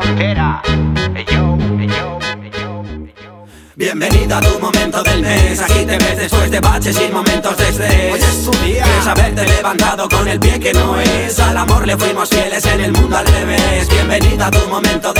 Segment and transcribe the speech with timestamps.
[0.00, 0.62] frontera.
[1.30, 2.20] Yo, yo, yo.
[3.76, 7.68] Bienvenido a tu momento del mes Aquí te ves después de baches y momentos de
[7.68, 8.82] estrés Hoy es tu día.
[8.82, 12.80] Quieres haberte levantado con el pie que no es Al amor le fuimos fieles en
[12.80, 15.15] el mundo al revés Bienvenido a tu momento del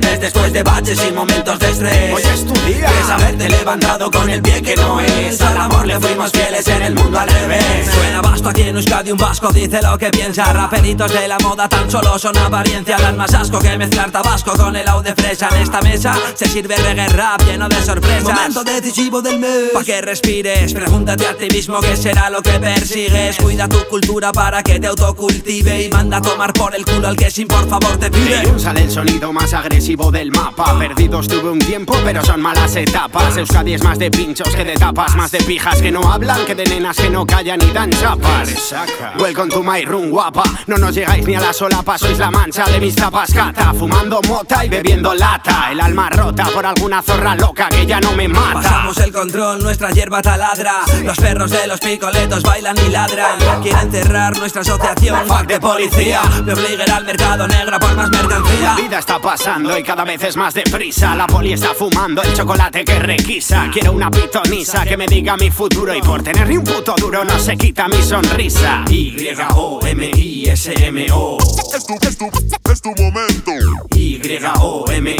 [0.00, 2.14] te ves después de baches y momentos de estrés.
[2.14, 2.86] Hoy es tu día.
[2.86, 5.40] Quieres haberte levantado con el pie que no es.
[5.40, 7.88] Al amor le fuimos fieles en el mundo al revés.
[7.92, 10.52] Suena basto aquí en Euskadi un vasco dice lo que piensa.
[10.52, 12.98] Raperitos de la moda tan solo son apariencia.
[12.98, 15.48] Dan más asco que mezclar tabasco con el de fresa.
[15.54, 18.24] En esta mesa se sirve reggae rap lleno de sorpresas.
[18.24, 19.70] Momento decisivo del mes.
[19.72, 23.36] Pa' que respires, pregúntate a ti mismo qué será lo que persigues.
[23.38, 27.16] Cuida tu cultura para que te autocultive Y manda a tomar por el culo al
[27.16, 28.58] que sin por favor te pide.
[28.58, 30.78] Sale el sonido más agresivo del mapa.
[30.78, 33.38] Perdidos tuve un tiempo, pero son malas etapas.
[33.38, 36.54] Euskadi es más de pinchos que de tapas, más de pijas que no hablan, que
[36.54, 38.74] de nenas que no callan y dan chapas.
[39.18, 40.44] Welcome to my room, guapa.
[40.66, 43.72] No nos llegáis ni a la solapa, sois la mancha de mis tapas cata.
[43.72, 45.72] Fumando mota y bebiendo lata.
[45.72, 48.67] El alma rota por alguna zorra loca que ya no me mata.
[49.18, 54.60] Control, nuestra hierba taladra Los perros de los picoletos bailan y ladran Quieren cerrar nuestra
[54.60, 56.52] asociación Fuck de policía Me
[56.84, 60.54] al mercado negro por más mercancía La vida está pasando y cada vez es más
[60.54, 61.16] deprisa.
[61.16, 63.68] La poli está fumando el chocolate que requisa.
[63.72, 67.24] Quiero una pitonisa que me diga mi futuro y por tener ni un puto duro
[67.24, 68.84] no se quita mi sonrisa.
[68.88, 70.18] Y-O-M-I-S-M-O.
[71.74, 72.30] Es tu, es tu,
[72.70, 73.52] es tu momento.
[73.90, 75.18] Y-O-M-I-S-M-O.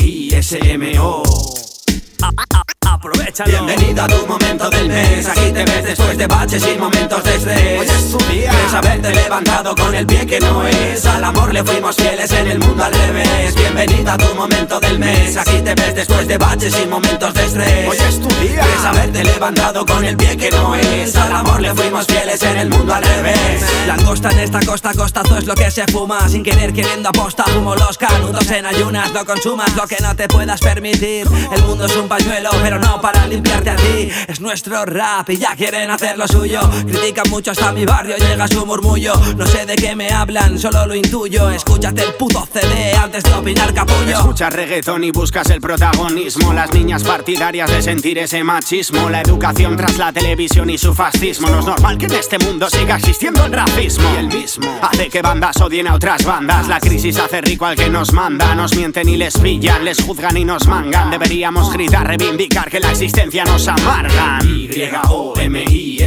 [3.28, 3.66] Aprovechalo.
[3.66, 5.28] Bienvenido a tu momento del mes.
[5.28, 7.80] Aquí te ves después de baches y momentos de estrés.
[7.80, 8.50] Hoy es tu día.
[8.50, 11.04] Quieres haberte levantado con el pie que no es.
[11.04, 13.54] Al amor le fuimos fieles en el mundo al revés.
[13.54, 15.36] Bienvenido a tu momento del mes.
[15.36, 17.88] Aquí te ves después de baches y momentos de estrés.
[17.88, 18.62] Hoy es tu día.
[18.62, 21.14] Quieres haberte levantado con el pie que no es.
[21.16, 23.62] Al amor le fuimos fieles en el mundo al revés.
[23.86, 26.26] Langosta en esta costa, costazo es lo que se fuma.
[26.30, 27.44] Sin querer, queriendo aposta.
[27.56, 29.12] Humo los canudos en ayunas.
[29.12, 31.28] No consumas lo que no te puedas permitir.
[31.52, 34.10] El mundo es un pañuelo, pero no para limpiarte a ti.
[34.26, 36.60] Es nuestro rap y ya quieren hacer lo suyo.
[36.86, 39.14] Critican mucho hasta mi barrio, llega su murmullo.
[39.36, 41.50] No sé de qué me hablan, solo lo intuyo.
[41.50, 44.18] Escúchate el puto CD antes de opinar capullo.
[44.18, 46.52] Escuchas reggaetón y buscas el protagonismo.
[46.52, 49.10] Las niñas partidarias de sentir ese machismo.
[49.10, 51.48] La educación tras la televisión y su fascismo.
[51.48, 54.08] No es normal que en este mundo siga existiendo el racismo.
[54.14, 56.68] Y el mismo hace que bandas odien a otras bandas.
[56.68, 58.54] La crisis hace rico al que nos manda.
[58.54, 61.10] Nos mienten y les pillan, les juzgan y nos mangan.
[61.10, 63.07] Deberíamos gritar, reivindicar que la existencia
[63.44, 64.40] nos amargan.
[64.48, 66.02] Y-O-M-I-S-M-O.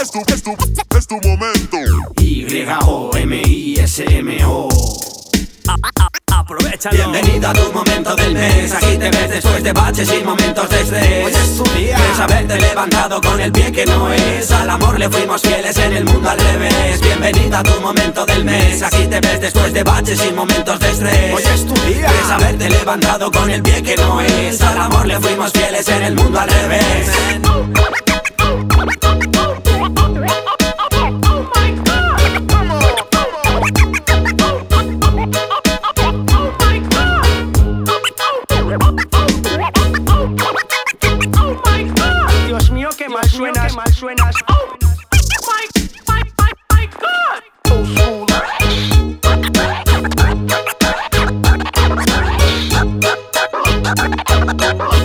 [0.00, 0.56] Es tu, es tu,
[0.96, 1.78] es tu momento.
[2.18, 3.50] Y-O-M-I-S-M-O.
[6.28, 6.96] Aprovechalo.
[6.96, 8.74] Bienvenido a tu momento del mes.
[8.74, 11.26] Aquí te ves después de baches y momentos de estrés.
[11.26, 11.64] Hoy es tu
[12.50, 14.50] haberte levantado con el pie que no es.
[14.50, 17.00] Al amor le fuimos fieles en el mundo al revés.
[17.00, 18.82] Bienvenido a tu momento del mes.
[18.82, 21.34] Aquí te ves después de baches y momentos de estrés.
[21.34, 22.06] Hoy es tu día.
[22.06, 24.60] Quieres haberte levantado con el pie que no es.
[24.62, 28.09] Al amor le fuimos fieles en el mundo al revés.
[53.92, 54.99] Oh,